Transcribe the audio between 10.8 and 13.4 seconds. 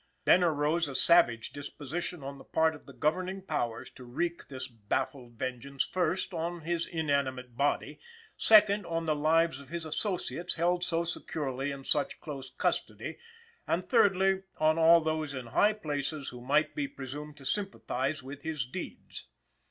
so securely in such close custody;